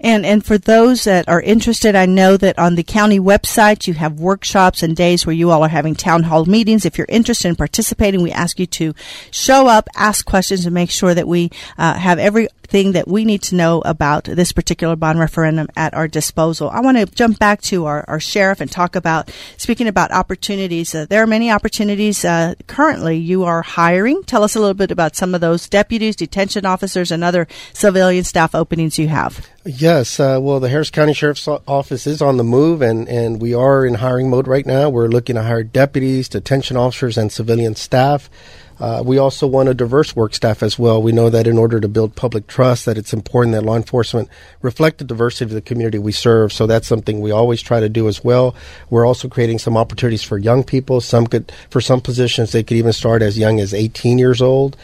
And 0.00 0.24
and 0.24 0.44
for 0.44 0.56
those 0.56 1.04
that 1.04 1.28
are 1.28 1.42
interested, 1.42 1.94
I 1.94 2.06
know 2.06 2.38
that 2.38 2.58
on 2.58 2.74
the 2.74 2.82
county 2.82 3.20
website 3.20 3.86
you 3.86 3.94
have 3.94 4.18
workshops 4.18 4.82
and 4.82 4.96
days 4.96 5.26
where 5.26 5.34
you 5.34 5.50
all 5.50 5.62
are 5.62 5.68
having 5.68 5.94
town 5.94 6.22
hall 6.22 6.46
meetings. 6.46 6.86
If 6.86 6.96
you're 6.96 7.06
interested 7.10 7.48
in 7.48 7.56
participating, 7.56 8.22
we 8.22 8.32
ask 8.32 8.58
you 8.58 8.66
to 8.66 8.94
show 9.30 9.66
up, 9.66 9.88
ask 9.94 10.24
questions, 10.24 10.64
and 10.64 10.74
make 10.74 10.90
sure 10.90 11.12
that 11.12 11.28
we 11.28 11.50
uh, 11.76 11.94
have 11.94 12.18
every 12.18 12.48
thing 12.70 12.92
that 12.92 13.08
we 13.08 13.24
need 13.24 13.42
to 13.42 13.56
know 13.56 13.82
about 13.84 14.24
this 14.24 14.52
particular 14.52 14.96
bond 14.96 15.18
referendum 15.18 15.68
at 15.76 15.92
our 15.92 16.08
disposal. 16.08 16.70
I 16.70 16.80
want 16.80 16.96
to 16.98 17.06
jump 17.06 17.38
back 17.38 17.60
to 17.62 17.86
our, 17.86 18.04
our 18.08 18.20
sheriff 18.20 18.60
and 18.60 18.70
talk 18.70 18.96
about, 18.96 19.30
speaking 19.56 19.88
about 19.88 20.12
opportunities. 20.12 20.94
Uh, 20.94 21.06
there 21.08 21.22
are 21.22 21.26
many 21.26 21.50
opportunities 21.50 22.24
uh, 22.24 22.54
currently 22.66 23.16
you 23.16 23.44
are 23.44 23.62
hiring. 23.62 24.22
Tell 24.24 24.44
us 24.44 24.54
a 24.54 24.60
little 24.60 24.74
bit 24.74 24.90
about 24.90 25.16
some 25.16 25.34
of 25.34 25.40
those 25.40 25.68
deputies, 25.68 26.16
detention 26.16 26.64
officers, 26.64 27.10
and 27.10 27.24
other 27.24 27.48
civilian 27.72 28.24
staff 28.24 28.54
openings 28.54 28.98
you 28.98 29.08
have. 29.08 29.46
Yes, 29.64 30.18
uh, 30.18 30.38
well, 30.40 30.60
the 30.60 30.68
Harris 30.68 30.90
County 30.90 31.12
Sheriff's 31.12 31.46
Office 31.48 32.06
is 32.06 32.22
on 32.22 32.36
the 32.36 32.44
move, 32.44 32.80
and, 32.80 33.08
and 33.08 33.42
we 33.42 33.52
are 33.52 33.84
in 33.84 33.94
hiring 33.94 34.30
mode 34.30 34.46
right 34.46 34.64
now. 34.64 34.88
We're 34.88 35.08
looking 35.08 35.36
to 35.36 35.42
hire 35.42 35.64
deputies, 35.64 36.28
detention 36.28 36.76
officers, 36.76 37.18
and 37.18 37.30
civilian 37.30 37.74
staff. 37.74 38.30
Uh, 38.80 39.02
we 39.04 39.18
also 39.18 39.46
want 39.46 39.68
a 39.68 39.74
diverse 39.74 40.16
work 40.16 40.34
staff 40.34 40.62
as 40.62 40.78
well. 40.78 41.02
We 41.02 41.12
know 41.12 41.28
that 41.28 41.46
in 41.46 41.58
order 41.58 41.80
to 41.80 41.88
build 41.88 42.16
public 42.16 42.46
trust, 42.46 42.86
that 42.86 42.96
it's 42.96 43.12
important 43.12 43.54
that 43.54 43.62
law 43.62 43.76
enforcement 43.76 44.28
reflect 44.62 44.98
the 44.98 45.04
diversity 45.04 45.44
of 45.44 45.50
the 45.50 45.60
community 45.60 45.98
we 45.98 46.12
serve. 46.12 46.52
So 46.52 46.66
that's 46.66 46.88
something 46.88 47.20
we 47.20 47.30
always 47.30 47.60
try 47.60 47.80
to 47.80 47.88
do 47.88 48.08
as 48.08 48.24
well. 48.24 48.54
We're 48.88 49.06
also 49.06 49.28
creating 49.28 49.58
some 49.58 49.76
opportunities 49.76 50.22
for 50.22 50.38
young 50.38 50.64
people. 50.64 51.00
Some 51.00 51.26
could, 51.26 51.52
for 51.68 51.80
some 51.80 52.00
positions, 52.00 52.52
they 52.52 52.62
could 52.62 52.78
even 52.78 52.92
start 52.94 53.20
as 53.20 53.38
young 53.38 53.60
as 53.60 53.74
18 53.74 54.18
years 54.18 54.40
old. 54.40 54.76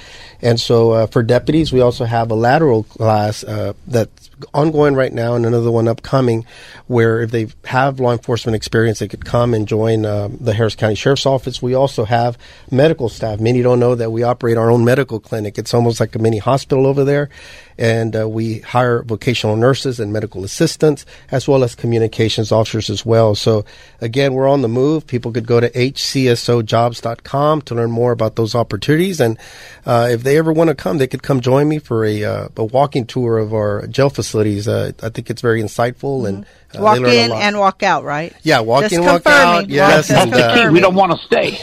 And 0.42 0.60
so 0.60 0.92
uh, 0.92 1.06
for 1.06 1.22
deputies, 1.22 1.72
we 1.72 1.80
also 1.80 2.04
have 2.04 2.30
a 2.30 2.34
lateral 2.34 2.82
class 2.84 3.44
uh, 3.44 3.72
that's 3.86 4.25
ongoing 4.52 4.95
right 4.95 5.12
now 5.12 5.35
and 5.35 5.47
another 5.47 5.71
one 5.71 5.88
upcoming 5.88 6.45
where 6.87 7.23
if 7.23 7.31
they 7.31 7.49
have 7.64 8.00
law 8.00 8.12
enforcement 8.12 8.55
experience, 8.55 8.99
they 8.99 9.09
could 9.09 9.25
come 9.25 9.55
and 9.55 9.66
join 9.66 10.05
uh, 10.05 10.28
the 10.28 10.52
Harris 10.52 10.75
County 10.75 10.95
Sheriff's 10.95 11.26
Office. 11.26 11.62
We 11.62 11.75
also 11.75 12.05
have 12.05 12.37
medical 12.71 13.09
staff. 13.09 13.40
Many 13.40 13.62
don't 13.62 13.81
know 13.81 13.95
that 13.95 14.11
we 14.11 14.23
operate 14.23 14.57
our 14.57 14.71
own 14.71 14.85
medical 14.85 15.21
clinic. 15.21 15.59
It's 15.59 15.75
almost 15.75 16.00
like 16.00 16.14
a 16.14 16.19
mini 16.19 16.38
hospital 16.38 16.87
over 16.87 17.05
there. 17.05 17.31
And 17.78 18.16
uh, 18.16 18.26
we 18.28 18.61
hire 18.61 19.02
vocational 19.02 19.57
nurses 19.57 20.00
and 20.00 20.11
medical 20.11 20.45
assistants, 20.45 21.05
as 21.31 21.47
well 21.47 21.62
as 21.62 21.75
communications 21.75 22.50
officers 22.50 22.88
as 22.88 23.05
well. 23.05 23.35
So, 23.35 23.66
again, 24.00 24.33
we're 24.33 24.49
on 24.49 24.62
the 24.62 24.69
move. 24.69 25.07
People 25.07 25.31
could 25.31 25.47
go 25.47 25.61
to 25.61 25.69
hcsojobs.com 25.69 27.62
to 27.62 27.75
learn 27.75 27.90
more 27.90 28.12
about 28.12 28.37
those 28.37 28.55
opportunities. 28.55 29.21
And 29.21 29.38
uh, 29.85 30.09
if 30.11 30.23
they 30.23 30.38
ever 30.38 30.55
want 30.55 30.69
to 30.69 30.75
come, 30.75 30.97
they 30.97 31.07
could 31.07 31.23
come 31.23 31.40
join 31.40 31.69
me 31.69 31.78
for 31.78 32.05
a, 32.05 32.25
uh, 32.25 32.49
a 32.57 32.64
walking 32.64 33.05
tour 33.05 33.37
of 33.37 33.52
our 33.52 33.87
jail 33.88 34.09
facilities. 34.26 34.68
Uh, 34.68 34.92
I 35.02 35.09
think 35.09 35.30
it's 35.30 35.40
very 35.42 35.62
insightful 35.62 36.23
mm-hmm. 36.23 36.26
and 36.26 36.47
uh, 36.76 36.83
walk 36.83 36.99
in 36.99 37.33
and 37.33 37.59
walk 37.59 37.83
out, 37.83 38.04
right? 38.04 38.35
Yeah, 38.42 38.61
walk 38.61 38.83
Just 38.83 38.95
in, 38.95 39.04
walk 39.04 39.26
out. 39.26 39.68
Yes, 39.68 40.09
that's 40.09 40.30
the 40.30 40.54
key. 40.54 40.68
We 40.68 40.80
don't 40.80 40.95
want 40.95 41.12
to 41.12 41.18
stay. 41.26 41.59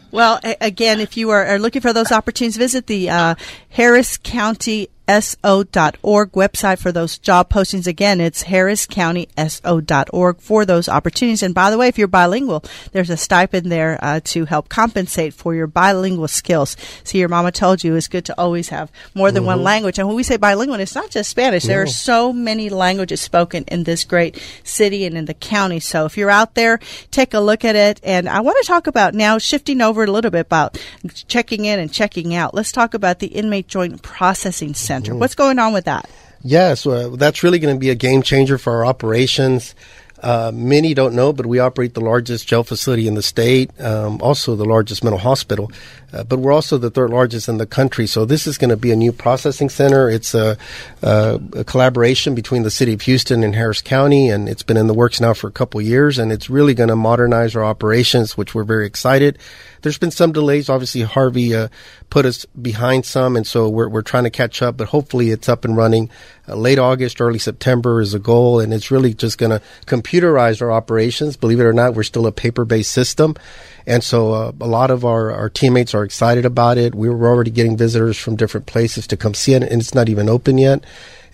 well, 0.10 0.40
a- 0.44 0.56
again, 0.60 1.00
if 1.00 1.16
you 1.16 1.30
are, 1.30 1.44
are, 1.44 1.58
looking 1.58 1.82
for 1.82 1.92
those 1.92 2.12
opportunities, 2.12 2.56
visit 2.56 2.86
the 2.86 3.10
uh, 3.10 3.34
Harris 3.70 4.16
County 4.16 4.88
so.org 5.08 6.32
website 6.32 6.78
for 6.78 6.90
those 6.90 7.18
job 7.18 7.50
postings. 7.50 7.86
Again, 7.86 8.20
it's 8.20 8.44
harriscountyso.org 8.44 10.40
for 10.40 10.64
those 10.64 10.88
opportunities. 10.88 11.42
And 11.42 11.54
by 11.54 11.70
the 11.70 11.78
way, 11.78 11.88
if 11.88 11.98
you're 11.98 12.08
bilingual, 12.08 12.64
there's 12.92 13.10
a 13.10 13.16
stipend 13.16 13.70
there 13.70 13.98
uh, 14.02 14.20
to 14.24 14.46
help 14.46 14.68
compensate 14.68 15.34
for 15.34 15.54
your 15.54 15.66
bilingual 15.66 16.28
skills. 16.28 16.76
See, 17.04 17.18
your 17.18 17.28
mama 17.28 17.52
told 17.52 17.84
you 17.84 17.94
it's 17.94 18.08
good 18.08 18.24
to 18.26 18.38
always 18.38 18.70
have 18.70 18.90
more 19.14 19.30
than 19.30 19.42
mm-hmm. 19.42 19.48
one 19.48 19.62
language. 19.62 19.98
And 19.98 20.08
when 20.08 20.16
we 20.16 20.22
say 20.22 20.38
bilingual, 20.38 20.80
it's 20.80 20.94
not 20.94 21.10
just 21.10 21.30
Spanish. 21.30 21.64
No. 21.64 21.68
There 21.68 21.82
are 21.82 21.86
so 21.86 22.32
many 22.32 22.70
languages 22.70 23.20
spoken 23.20 23.64
in 23.64 23.84
this 23.84 24.04
great 24.04 24.40
city 24.62 25.04
and 25.04 25.18
in 25.18 25.26
the 25.26 25.34
county. 25.34 25.80
So 25.80 26.06
if 26.06 26.16
you're 26.16 26.30
out 26.30 26.54
there, 26.54 26.80
take 27.10 27.34
a 27.34 27.40
look 27.40 27.64
at 27.64 27.76
it. 27.76 28.00
And 28.02 28.28
I 28.28 28.40
want 28.40 28.56
to 28.62 28.66
talk 28.66 28.86
about 28.86 29.14
now 29.14 29.36
shifting 29.38 29.82
over 29.82 30.04
a 30.04 30.10
little 30.10 30.30
bit 30.30 30.40
about 30.40 30.78
checking 31.28 31.66
in 31.66 31.78
and 31.78 31.92
checking 31.92 32.34
out. 32.34 32.54
Let's 32.54 32.72
talk 32.72 32.94
about 32.94 33.18
the 33.18 33.28
Inmate 33.28 33.68
Joint 33.68 34.02
Processing 34.02 34.72
Center. 34.72 34.93
Center. 34.94 35.12
Mm-hmm. 35.12 35.20
What's 35.20 35.34
going 35.34 35.58
on 35.58 35.72
with 35.72 35.86
that? 35.86 36.08
Yes, 36.42 36.86
that's 37.14 37.42
really 37.42 37.58
going 37.58 37.74
to 37.74 37.80
be 37.80 37.90
a 37.90 37.94
game 37.94 38.22
changer 38.22 38.58
for 38.58 38.74
our 38.74 38.86
operations. 38.86 39.74
Uh, 40.22 40.52
many 40.54 40.94
don't 40.94 41.14
know, 41.14 41.32
but 41.32 41.46
we 41.46 41.58
operate 41.58 41.94
the 41.94 42.00
largest 42.00 42.46
jail 42.46 42.62
facility 42.62 43.06
in 43.08 43.14
the 43.14 43.22
state, 43.22 43.70
um, 43.80 44.20
also 44.22 44.54
the 44.56 44.64
largest 44.64 45.02
mental 45.02 45.18
hospital, 45.18 45.70
uh, 46.14 46.24
but 46.24 46.38
we're 46.38 46.52
also 46.52 46.78
the 46.78 46.90
third 46.90 47.10
largest 47.10 47.48
in 47.48 47.58
the 47.58 47.66
country. 47.66 48.06
So 48.06 48.24
this 48.24 48.46
is 48.46 48.56
going 48.56 48.70
to 48.70 48.76
be 48.76 48.92
a 48.92 48.96
new 48.96 49.12
processing 49.12 49.68
center. 49.68 50.08
It's 50.08 50.34
a, 50.34 50.56
a, 51.02 51.40
a, 51.56 51.64
collaboration 51.64 52.34
between 52.34 52.62
the 52.62 52.70
city 52.70 52.92
of 52.92 53.02
Houston 53.02 53.42
and 53.42 53.54
Harris 53.54 53.82
County, 53.82 54.28
and 54.28 54.48
it's 54.48 54.62
been 54.62 54.76
in 54.76 54.86
the 54.86 54.94
works 54.94 55.20
now 55.20 55.34
for 55.34 55.48
a 55.48 55.52
couple 55.52 55.80
years, 55.80 56.18
and 56.18 56.30
it's 56.30 56.48
really 56.48 56.74
going 56.74 56.88
to 56.88 56.96
modernize 56.96 57.56
our 57.56 57.64
operations, 57.64 58.36
which 58.36 58.54
we're 58.54 58.64
very 58.64 58.86
excited 58.86 59.38
there's 59.84 59.98
been 59.98 60.10
some 60.10 60.32
delays. 60.32 60.70
Obviously, 60.70 61.02
Harvey 61.02 61.54
uh, 61.54 61.68
put 62.08 62.24
us 62.24 62.46
behind 62.46 63.04
some, 63.04 63.36
and 63.36 63.46
so 63.46 63.68
we're 63.68 63.88
we're 63.88 64.02
trying 64.02 64.24
to 64.24 64.30
catch 64.30 64.62
up. 64.62 64.78
But 64.78 64.88
hopefully, 64.88 65.30
it's 65.30 65.48
up 65.48 65.66
and 65.66 65.76
running. 65.76 66.10
Uh, 66.48 66.56
late 66.56 66.78
August, 66.78 67.20
early 67.20 67.38
September 67.38 68.00
is 68.00 68.14
a 68.14 68.18
goal, 68.18 68.60
and 68.60 68.72
it's 68.72 68.90
really 68.90 69.12
just 69.12 69.36
going 69.36 69.50
to 69.50 69.60
computerize 69.84 70.62
our 70.62 70.72
operations. 70.72 71.36
Believe 71.36 71.60
it 71.60 71.64
or 71.64 71.74
not, 71.74 71.94
we're 71.94 72.02
still 72.02 72.26
a 72.26 72.32
paper-based 72.32 72.90
system, 72.90 73.36
and 73.86 74.02
so 74.02 74.32
uh, 74.32 74.52
a 74.60 74.66
lot 74.66 74.90
of 74.90 75.04
our, 75.04 75.30
our 75.30 75.50
teammates 75.50 75.94
are 75.94 76.04
excited 76.04 76.44
about 76.44 76.78
it. 76.78 76.94
We 76.94 77.08
were 77.08 77.28
already 77.28 77.50
getting 77.50 77.76
visitors 77.76 78.18
from 78.18 78.36
different 78.36 78.66
places 78.66 79.06
to 79.08 79.16
come 79.16 79.34
see 79.34 79.54
it, 79.54 79.62
and 79.62 79.80
it's 79.80 79.94
not 79.94 80.08
even 80.08 80.28
open 80.28 80.58
yet. 80.58 80.84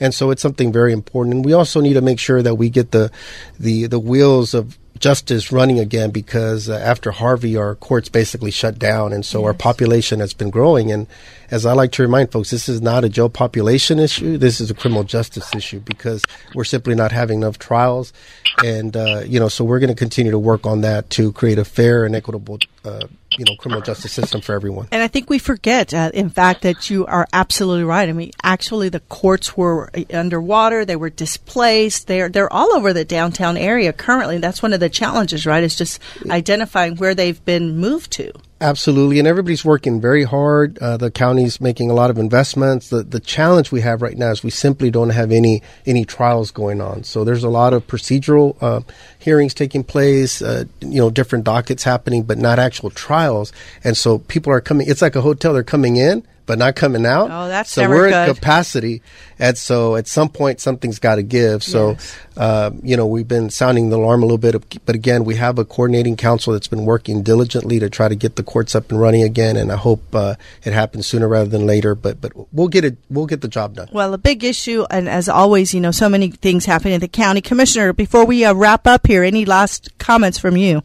And 0.01 0.15
so 0.15 0.31
it's 0.31 0.43
something 0.43 0.73
very 0.73 0.93
important. 0.93 1.37
And 1.37 1.45
we 1.45 1.53
also 1.53 1.81
need 1.81 1.95
to 1.95 2.01
make 2.01 2.19
sure 2.19 2.43
that 2.43 2.55
we 2.57 2.71
get 2.71 2.91
the 2.91 3.11
the 3.59 3.87
the 3.87 3.99
wheels 3.99 4.55
of 4.55 4.79
justice 5.01 5.51
running 5.51 5.79
again 5.79 6.11
because 6.11 6.69
uh, 6.69 6.75
after 6.75 7.11
Harvey, 7.11 7.57
our 7.57 7.75
courts 7.75 8.09
basically 8.09 8.51
shut 8.51 8.79
down, 8.79 9.13
and 9.13 9.25
so 9.25 9.41
yes. 9.41 9.47
our 9.47 9.55
population 9.55 10.21
has 10.21 10.35
been 10.35 10.51
growing. 10.51 10.93
And 10.93 11.07
as 11.51 11.67
I 11.67 11.73
like 11.73 11.91
to 11.93 12.03
remind 12.03 12.31
folks, 12.31 12.51
this 12.51 12.69
is 12.69 12.81
not 12.81 13.03
a 13.03 13.09
jail 13.09 13.31
population 13.31 13.99
issue. 13.99 14.37
This 14.39 14.61
is 14.61 14.71
a 14.71 14.75
criminal 14.75 15.03
justice 15.03 15.53
issue 15.55 15.81
because 15.81 16.23
we're 16.55 16.65
simply 16.65 16.95
not 16.95 17.13
having 17.13 17.41
enough 17.41 17.59
trials, 17.59 18.13
and 18.65 18.97
uh, 18.97 19.23
you 19.27 19.41
know, 19.41 19.49
so 19.49 19.65
we're 19.65 19.81
going 19.81 19.89
to 19.89 19.97
continue 19.97 20.31
to 20.31 20.39
work 20.39 20.67
on 20.67 20.83
that 20.83 21.11
to 21.11 21.33
create 21.33 21.59
a 21.59 21.65
fair 21.65 22.05
and 22.05 22.15
equitable 22.15 22.59
uh, 22.85 23.07
you 23.39 23.45
know 23.45 23.55
criminal 23.57 23.83
justice 23.83 24.13
system 24.13 24.41
for 24.41 24.55
everyone. 24.55 24.89
And 24.91 25.03
I 25.03 25.09
think 25.09 25.31
we 25.31 25.39
forget, 25.39 25.95
uh, 25.95 26.11
in 26.13 26.31
fact, 26.31 26.63
that 26.63 26.91
you 26.91 27.07
are 27.07 27.27
absolutely 27.33 27.85
right. 27.85 28.09
I 28.09 28.13
mean, 28.13 28.31
actually, 28.43 28.89
the 28.89 29.01
courts 29.01 29.57
were 29.57 29.91
uh, 29.95 30.03
underwater; 30.13 30.85
they 30.85 30.97
were 30.97 31.11
displaced. 31.11 32.07
They're 32.07 32.29
they're 32.29 32.53
all 32.53 32.75
over 32.75 32.93
the 32.93 33.05
downtown 33.05 33.57
area 33.57 33.93
currently. 33.93 34.39
That's 34.39 34.63
one 34.63 34.73
of 34.73 34.81
the 34.81 34.89
challenges, 34.89 35.47
right? 35.47 35.63
Is 35.63 35.77
just 35.77 36.01
identifying 36.29 36.97
where 36.97 37.15
they've 37.15 37.43
been 37.45 37.77
moved 37.77 38.13
to. 38.13 38.33
Absolutely, 38.63 39.19
and 39.19 39.27
everybody's 39.27 39.65
working 39.65 40.03
very 40.03 40.25
hard. 40.25 40.77
Uh, 40.81 40.99
the 40.99 41.11
county's 41.11 41.63
making 41.63 41.91
a 41.91 41.95
lot 41.95 42.11
of 42.11 42.19
investments. 42.19 42.91
The 42.91 43.03
the 43.03 43.19
challenge 43.19 43.73
we 43.73 43.81
have 43.81 44.03
right 44.03 44.19
now 44.19 44.33
is 44.33 44.43
we 44.43 44.51
simply 44.51 44.91
don't 44.91 45.09
have 45.11 45.33
any 45.33 45.63
any 45.87 46.05
trials 46.05 46.51
going 46.51 46.79
on. 46.83 47.05
So 47.05 47.25
there's 47.25 47.43
a 47.43 47.49
lot 47.49 47.73
of 47.73 47.87
procedural 47.87 48.59
uh, 48.61 48.83
hearings 49.19 49.55
taking 49.55 49.83
place, 49.83 50.43
uh, 50.43 50.65
you 50.81 51.01
know, 51.01 51.09
different 51.09 51.45
dockets 51.45 51.85
happening, 51.85 52.23
but 52.25 52.37
not 52.37 52.59
actual 52.59 52.91
trials. 52.91 53.51
And 53.83 53.97
so 53.97 54.19
people 54.19 54.53
are 54.53 54.61
coming. 54.61 54.87
It's 54.91 55.01
like 55.01 55.17
a 55.17 55.23
hotel; 55.23 55.55
they're 55.55 55.63
coming 55.63 55.97
in, 55.97 56.23
but 56.51 56.59
not 56.59 56.75
coming 56.75 57.07
out. 57.07 57.31
Oh, 57.31 57.47
that's 57.47 57.71
so 57.71 57.89
we're 57.89 58.09
at 58.09 58.35
capacity, 58.35 59.03
and 59.39 59.57
so 59.57 59.95
at 59.95 60.09
some 60.09 60.29
point 60.29 60.59
something's 60.59 60.99
got 60.99 61.15
to 61.15 61.23
give. 61.23 61.63
So, 61.63 61.91
yes. 61.91 62.17
uh, 62.37 62.73
you 62.83 62.97
know, 62.97 63.07
we've 63.07 63.29
been 63.29 63.51
sounding 63.51 63.89
the 63.89 63.99
alarm 63.99 64.25
a 64.25 64.27
little 64.27 64.37
bit, 64.37 64.81
but 64.85 64.97
again, 64.97 65.23
we 65.23 65.37
have 65.37 65.61
a 65.61 65.65
coordinating 65.65 66.17
council 66.17 66.53
that's 66.53 66.67
been 66.67 66.85
working 66.85 67.23
diligently 67.23 67.79
to 67.79 67.89
try 67.89 68.09
to 68.09 68.17
get 68.17 68.35
the 68.35 68.43
courts 68.43 68.75
up 68.75 68.91
and 68.91 69.01
running 69.01 69.23
again, 69.23 69.57
and 69.57 69.71
I 69.71 69.77
hope 69.77 70.03
uh, 70.13 70.35
it 70.65 70.73
happens 70.73 71.07
sooner 71.07 71.29
rather 71.29 71.49
than 71.49 71.67
later. 71.67 71.95
But 71.95 72.21
but 72.21 72.33
we'll 72.53 72.67
get 72.67 72.85
it, 72.85 72.97
we'll 73.09 73.27
get 73.27 73.43
the 73.43 73.49
job 73.49 73.77
done. 73.77 73.89
Well, 73.93 74.13
a 74.13 74.19
big 74.19 74.43
issue, 74.43 74.87
and 74.91 75.09
as 75.09 75.29
always, 75.29 75.73
you 75.73 75.81
know, 75.81 75.93
so 75.93 76.09
many 76.09 76.33
things 76.33 76.65
happen 76.65 76.91
in 76.91 77.01
the 77.01 77.07
county. 77.07 77.43
Commissioner, 77.43 77.93
before 77.93 78.27
we 78.27 78.45
uh, 78.45 78.55
wrap 78.55 78.89
up 78.89 79.07
here, 79.07 79.23
any 79.23 79.45
last 79.45 79.97
comments 79.99 80.41
from 80.41 80.57
you? 80.57 80.83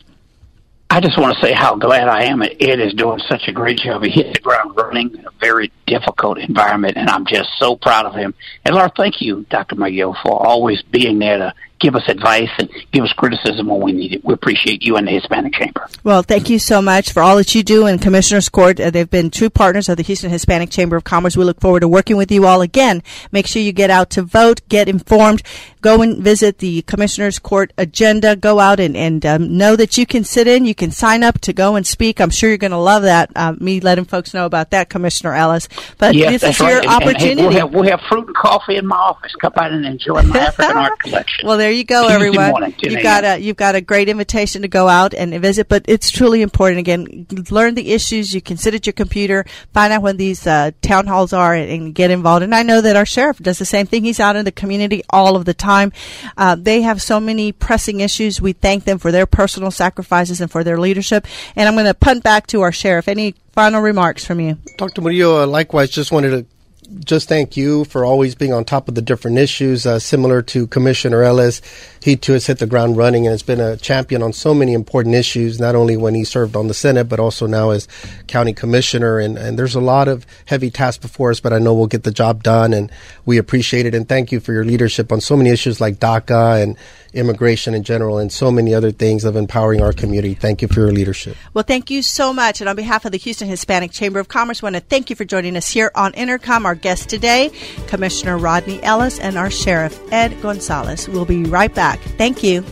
I 0.95 1.01
just 1.01 1.17
want 1.17 1.35
to 1.35 1.45
say 1.45 1.51
how 1.51 1.75
glad 1.75 2.07
I 2.07 2.23
am 2.23 2.41
Ed 2.41 2.79
is 2.79 2.93
doing 2.93 3.19
such 3.27 3.49
a 3.49 3.51
great 3.51 3.79
job. 3.79 4.01
He 4.03 4.11
hit 4.11 4.33
the 4.33 4.39
ground 4.39 4.77
running 4.77 5.13
in 5.13 5.25
a 5.25 5.31
very 5.41 5.69
difficult 5.85 6.37
environment, 6.37 6.95
and 6.95 7.09
I'm 7.09 7.25
just 7.25 7.49
so 7.59 7.75
proud 7.75 8.05
of 8.05 8.15
him. 8.15 8.33
And 8.63 8.73
Lord, 8.73 8.93
thank 8.95 9.19
you, 9.19 9.45
Dr. 9.49 9.75
Miguel, 9.75 10.15
for 10.23 10.31
always 10.31 10.81
being 10.83 11.19
there 11.19 11.37
to 11.37 11.53
give 11.79 11.95
us 11.95 12.07
advice 12.07 12.49
and 12.57 12.69
give 12.91 13.03
us 13.03 13.11
criticism 13.13 13.67
when 13.67 13.81
we 13.81 13.91
need 13.91 14.13
it. 14.13 14.25
We 14.25 14.33
appreciate 14.33 14.83
you 14.83 14.95
and 14.97 15.07
the 15.07 15.11
Hispanic 15.11 15.53
Chamber. 15.53 15.87
Well, 16.03 16.23
thank 16.23 16.49
you 16.49 16.59
so 16.59 16.81
much 16.81 17.11
for 17.11 17.21
all 17.21 17.35
that 17.37 17.53
you 17.53 17.63
do 17.63 17.85
in 17.85 17.99
Commissioner's 17.99 18.49
Court. 18.49 18.79
Uh, 18.79 18.89
they've 18.89 19.09
been 19.09 19.29
true 19.29 19.49
partners 19.49 19.89
of 19.89 19.97
the 19.97 20.03
Houston 20.03 20.29
Hispanic 20.29 20.69
Chamber 20.69 20.95
of 20.95 21.03
Commerce. 21.03 21.35
We 21.35 21.43
look 21.43 21.59
forward 21.59 21.81
to 21.81 21.87
working 21.87 22.17
with 22.17 22.31
you 22.31 22.45
all 22.45 22.61
again. 22.61 23.03
Make 23.31 23.47
sure 23.47 23.61
you 23.61 23.71
get 23.71 23.89
out 23.89 24.09
to 24.11 24.21
vote, 24.21 24.61
get 24.69 24.87
informed, 24.87 25.43
go 25.81 26.01
and 26.01 26.23
visit 26.23 26.59
the 26.59 26.81
Commissioner's 26.83 27.39
Court 27.39 27.73
agenda, 27.77 28.35
go 28.35 28.59
out 28.59 28.79
and, 28.79 28.95
and 28.95 29.25
um, 29.25 29.57
know 29.57 29.75
that 29.75 29.97
you 29.97 30.05
can 30.05 30.23
sit 30.23 30.47
in, 30.47 30.65
you 30.65 30.75
can 30.75 30.91
sign 30.91 31.23
up 31.23 31.39
to 31.41 31.53
go 31.53 31.75
and 31.75 31.85
speak. 31.85 32.19
I'm 32.19 32.29
sure 32.29 32.49
you're 32.49 32.57
going 32.57 32.71
to 32.71 32.77
love 32.77 33.03
that, 33.03 33.31
uh, 33.35 33.53
me 33.59 33.79
letting 33.79 34.05
folks 34.05 34.33
know 34.33 34.45
about 34.45 34.71
that, 34.71 34.89
Commissioner 34.89 35.35
Ellis. 35.35 35.67
But 35.97 36.15
yes, 36.15 36.41
this 36.41 36.55
is 36.55 36.59
your 36.59 36.79
and, 36.79 36.87
opportunity. 36.87 37.43
And, 37.43 37.53
hey, 37.53 37.63
we'll, 37.63 37.67
have, 37.67 37.73
we'll 37.73 37.83
have 37.83 38.01
fruit 38.09 38.27
and 38.27 38.35
coffee 38.35 38.77
in 38.77 38.87
my 38.87 38.95
office. 38.95 39.35
Come 39.35 39.53
by 39.55 39.67
and 39.67 39.85
enjoy 39.85 40.23
my 40.23 40.39
African 40.47 40.77
art 40.77 40.99
collection. 40.99 41.47
Well, 41.47 41.57
there 41.65 41.71
you 41.71 41.83
go, 41.83 42.07
everyone. 42.07 42.75
You've 42.77 43.01
got 43.01 43.23
a 43.23 43.39
you've 43.39 43.57
got 43.57 43.73
a 43.73 43.81
great 43.81 44.07
invitation 44.07 44.61
to 44.61 44.67
go 44.67 44.87
out 44.87 45.15
and 45.15 45.33
visit, 45.41 45.67
but 45.67 45.83
it's 45.87 46.11
truly 46.11 46.43
important. 46.43 46.77
Again, 46.77 47.25
learn 47.49 47.73
the 47.73 47.91
issues. 47.91 48.35
You 48.35 48.41
can 48.41 48.57
sit 48.57 48.75
at 48.75 48.85
your 48.85 48.93
computer, 48.93 49.45
find 49.73 49.91
out 49.91 50.03
when 50.03 50.17
these 50.17 50.45
uh, 50.45 50.71
town 50.83 51.07
halls 51.07 51.33
are, 51.33 51.55
and, 51.55 51.71
and, 51.71 51.95
get 51.95 52.11
involved. 52.11 52.43
And 52.43 52.53
I 52.53 52.61
know 52.61 52.81
that 52.81 52.95
our 52.95 53.05
sheriff 53.05 53.39
does 53.39 53.57
the 53.57 53.65
same 53.65 53.87
thing. 53.87 54.03
He's 54.03 54.19
out 54.19 54.35
in 54.35 54.45
the 54.45 54.51
community 54.51 55.01
all 55.09 55.35
of 55.35 55.45
the 55.45 55.55
time. 55.55 55.91
Uh, 56.37 56.55
they 56.55 56.81
have 56.81 57.01
so 57.01 57.19
many 57.19 57.51
pressing 57.51 57.99
issues. 57.99 58.39
We 58.39 58.53
thank 58.53 58.83
them 58.83 58.99
for 58.99 59.11
their 59.11 59.25
personal 59.25 59.71
sacrifices 59.71 60.41
and 60.41 60.51
for 60.51 60.63
their 60.63 60.77
leadership. 60.77 61.25
And 61.55 61.67
I'm 61.67 61.73
going 61.73 61.87
to 61.87 61.95
punt 61.95 62.23
back 62.23 62.45
to 62.47 62.61
our 62.61 62.71
sheriff. 62.71 63.07
Any 63.07 63.33
final 63.53 63.81
remarks 63.81 64.23
from 64.23 64.39
you? 64.39 64.59
Dr. 64.77 65.01
Murillo, 65.01 65.41
uh, 65.41 65.47
likewise, 65.47 65.89
just 65.89 66.11
wanted 66.11 66.29
to 66.29 66.54
just 66.85 67.27
thank 67.27 67.57
you 67.57 67.85
for 67.85 68.05
always 68.05 68.35
being 68.35 68.53
on 68.53 68.65
top 68.65 68.87
of 68.87 68.95
the 68.95 69.01
different 69.01 69.37
issues. 69.37 69.85
Uh, 69.85 69.99
similar 69.99 70.41
to 70.41 70.67
Commissioner 70.67 71.23
Ellis, 71.23 71.61
he 72.01 72.15
too 72.15 72.33
has 72.33 72.45
hit 72.47 72.59
the 72.59 72.67
ground 72.67 72.97
running 72.97 73.25
and 73.25 73.31
has 73.31 73.43
been 73.43 73.59
a 73.59 73.77
champion 73.77 74.21
on 74.21 74.33
so 74.33 74.53
many 74.53 74.73
important 74.73 75.15
issues, 75.15 75.59
not 75.59 75.75
only 75.75 75.97
when 75.97 76.13
he 76.13 76.23
served 76.23 76.55
on 76.55 76.67
the 76.67 76.73
Senate, 76.73 77.05
but 77.05 77.19
also 77.19 77.47
now 77.47 77.71
as 77.71 77.87
county 78.27 78.53
commissioner. 78.53 79.19
And, 79.19 79.37
and 79.37 79.57
there's 79.57 79.75
a 79.75 79.81
lot 79.81 80.07
of 80.07 80.25
heavy 80.45 80.69
tasks 80.69 81.01
before 81.01 81.31
us, 81.31 81.39
but 81.39 81.53
I 81.53 81.59
know 81.59 81.73
we'll 81.73 81.87
get 81.87 82.03
the 82.03 82.11
job 82.11 82.43
done 82.43 82.73
and 82.73 82.91
we 83.25 83.37
appreciate 83.37 83.85
it. 83.85 83.95
And 83.95 84.07
thank 84.07 84.31
you 84.31 84.39
for 84.39 84.53
your 84.53 84.65
leadership 84.65 85.11
on 85.11 85.21
so 85.21 85.35
many 85.35 85.49
issues 85.49 85.81
like 85.81 85.95
DACA 85.95 86.61
and 86.61 86.77
immigration 87.15 87.73
in 87.73 87.83
general 87.83 88.17
and 88.17 88.31
so 88.31 88.51
many 88.51 88.75
other 88.75 88.91
things 88.91 89.23
of 89.23 89.35
empowering 89.35 89.81
our 89.81 89.93
community. 89.93 90.33
Thank 90.33 90.61
you 90.61 90.67
for 90.67 90.81
your 90.81 90.91
leadership. 90.91 91.37
Well, 91.53 91.63
thank 91.63 91.89
you 91.89 92.01
so 92.01 92.33
much. 92.33 92.61
And 92.61 92.69
on 92.69 92.75
behalf 92.75 93.05
of 93.05 93.11
the 93.11 93.17
Houston 93.17 93.47
Hispanic 93.47 93.91
Chamber 93.91 94.19
of 94.19 94.27
Commerce, 94.27 94.61
I 94.61 94.65
want 94.65 94.75
to 94.75 94.81
thank 94.81 95.09
you 95.09 95.15
for 95.15 95.25
joining 95.25 95.55
us 95.55 95.69
here 95.69 95.91
on 95.95 96.13
Intercom. 96.13 96.65
Our 96.75 96.81
guest 96.81 97.07
today, 97.07 97.51
Commissioner 97.87 98.37
Rodney 98.37 98.83
Ellis 98.83 99.17
and 99.17 99.37
our 99.37 99.49
Sheriff 99.49 99.97
Ed 100.11 100.41
Gonzalez. 100.41 101.07
We'll 101.07 101.23
be 101.23 101.45
right 101.45 101.73
back. 101.73 102.01
Thank 102.17 102.43
you. 102.43 102.65